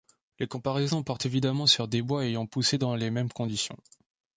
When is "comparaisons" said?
0.47-1.03